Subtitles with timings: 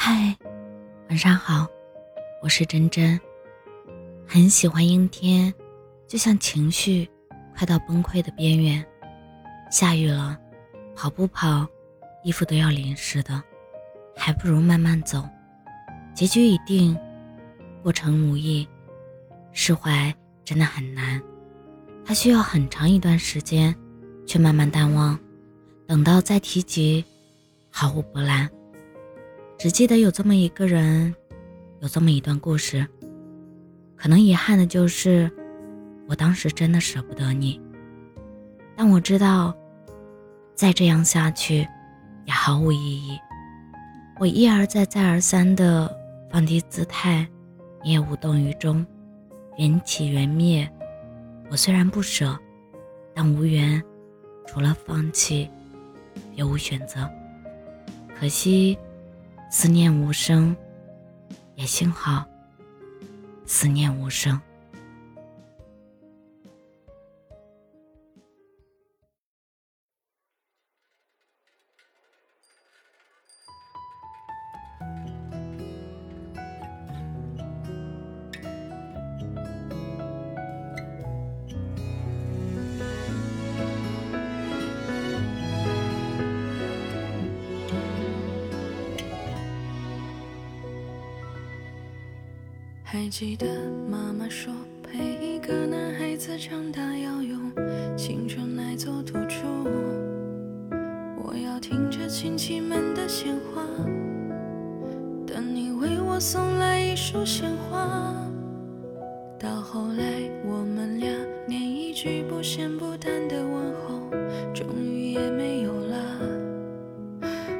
[0.00, 0.32] 嗨，
[1.08, 1.66] 晚上好，
[2.40, 3.20] 我是真真。
[4.28, 5.52] 很喜欢阴天，
[6.06, 7.10] 就像情绪
[7.56, 8.86] 快到崩溃的边缘。
[9.72, 10.38] 下雨了，
[10.94, 11.66] 跑不跑，
[12.22, 13.42] 衣服都要淋湿的，
[14.16, 15.28] 还不如慢慢走。
[16.14, 16.96] 结局已定，
[17.82, 18.68] 过程无益，
[19.50, 21.20] 释怀真的很难。
[22.04, 23.74] 它需要很长一段时间，
[24.28, 25.18] 去慢慢淡忘，
[25.88, 27.04] 等到再提及，
[27.68, 28.48] 毫无波澜。
[29.68, 31.14] 只记得有这么一个人，
[31.80, 32.86] 有这么一段故事。
[33.96, 35.30] 可能遗憾的就是，
[36.08, 37.60] 我当时真的舍不得你。
[38.74, 39.54] 但我知道，
[40.54, 41.68] 再这样下去，
[42.24, 43.18] 也毫无意义。
[44.18, 45.94] 我一而再、再而三的
[46.30, 47.28] 放低姿态，
[47.84, 48.82] 你也无动于衷。
[49.58, 50.66] 缘起缘灭，
[51.50, 52.34] 我虽然不舍，
[53.14, 53.82] 但无缘，
[54.46, 55.50] 除了放弃，
[56.34, 57.06] 别无选择。
[58.18, 58.78] 可惜。
[59.50, 60.54] 思念无声，
[61.54, 62.26] 也幸好，
[63.46, 64.38] 思念无声。
[92.90, 93.46] 还记得
[93.86, 94.50] 妈妈说，
[94.82, 97.38] 陪一个男孩子长大要用
[97.98, 99.44] 青春来做赌注。
[101.18, 103.62] 我要听着亲戚们的闲话，
[105.26, 108.16] 等你为我送来一束鲜花。
[109.38, 111.10] 到后来，我们俩
[111.46, 114.00] 连一句不咸不淡的问候，
[114.54, 116.20] 终于也没有了。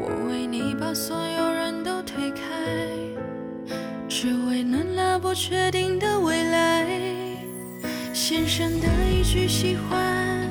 [0.00, 2.51] 我为你把所有人都推开。
[5.22, 6.84] 不确定的未来，
[8.12, 10.50] 先生的一句喜欢，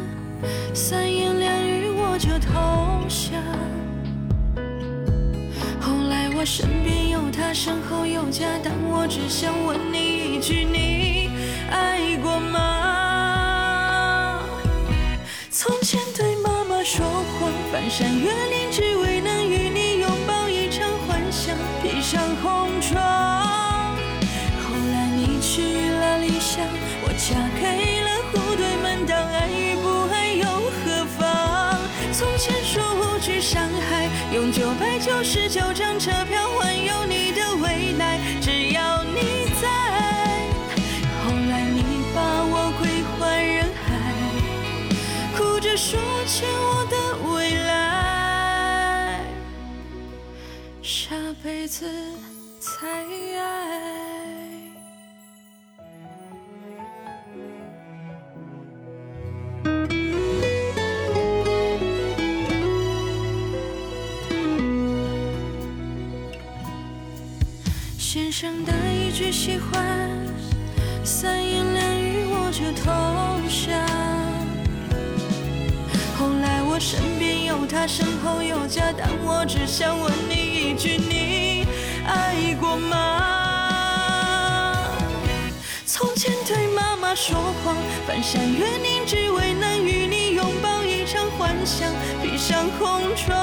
[0.74, 3.34] 三言两语我就投降。
[5.82, 11.30] 后来我身边有他，身后有家，但我只想问你一句：你
[11.70, 14.40] 爱过吗？
[15.50, 23.11] 从前对妈妈说谎，翻山越岭，只为能与你拥抱一场幻想，披上红妆。
[32.42, 39.70] 前说无惧伤害，用九百九十九张车票环游你的未来，只要你在。
[41.24, 43.92] 后来你把我归还人海，
[45.38, 46.96] 哭着说欠我的
[47.32, 49.24] 未来，
[50.82, 51.88] 下辈子
[52.60, 52.88] 再
[53.40, 54.41] 爱。
[68.14, 69.82] 先生的一句喜欢，
[71.02, 72.92] 三言两语我就投
[73.48, 73.80] 降。
[76.20, 81.66] 后来我身边有他，身后有家，但我只想问你一句：你
[82.06, 82.98] 爱过吗？
[85.86, 91.90] 从前对妈妈说谎，翻山越岭，只为能与你拥抱一场幻想，
[92.22, 93.40] 披上红妆。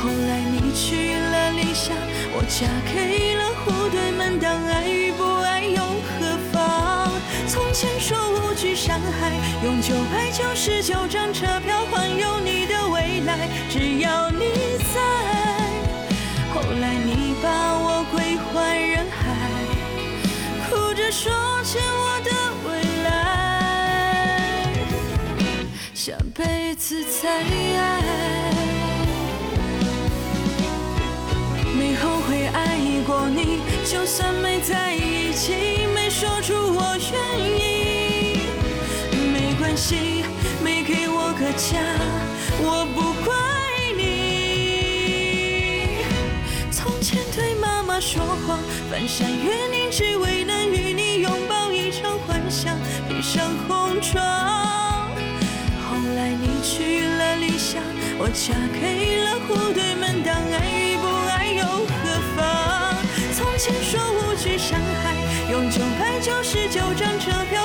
[0.00, 1.19] 后来你去。
[2.50, 7.08] 嫁给了户对门当，爱与不爱又何妨？
[7.46, 9.30] 从前说无惧伤害，
[9.64, 14.46] 用九百九十九张车票环游你的未来，只要你
[14.92, 15.00] 在。
[16.52, 19.22] 后来你把我归还人海，
[20.68, 22.30] 哭着说欠我的
[22.66, 24.74] 未来，
[25.94, 28.39] 下辈子再爱。
[39.80, 40.24] 没关系，
[40.62, 41.80] 没给我个家，
[42.60, 43.32] 我不怪
[43.96, 44.02] 你。
[46.70, 48.58] 从前对妈妈说谎，
[48.90, 52.76] 翻山越岭，只为能与你拥抱一场幻想，
[53.08, 54.22] 披上红妆。
[55.88, 57.82] 后来你去了理想，
[58.18, 63.00] 我嫁给了户对门当，爱与不爱又何妨？
[63.32, 65.16] 从前说无惧伤害，
[65.50, 67.59] 用九百九十九张车票